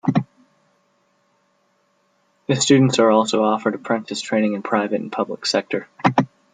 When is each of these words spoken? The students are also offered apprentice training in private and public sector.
The 2.47 2.55
students 2.55 2.97
are 2.97 3.11
also 3.11 3.43
offered 3.43 3.75
apprentice 3.75 4.19
training 4.19 4.53
in 4.53 4.63
private 4.63 4.99
and 4.99 5.11
public 5.11 5.45
sector. 5.45 5.87